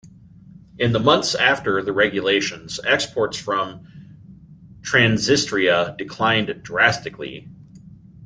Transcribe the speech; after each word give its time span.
In 0.79 0.93
the 0.93 0.99
months 0.99 1.35
after 1.35 1.83
the 1.83 1.93
regulations, 1.93 2.79
exports 2.83 3.37
from 3.37 3.85
Transnistria 4.81 5.95
declined 5.95 6.63
drastically. 6.63 7.47